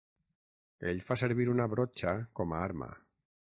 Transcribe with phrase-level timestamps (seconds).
[0.91, 2.89] Ell fa servir una brotxa com a arma.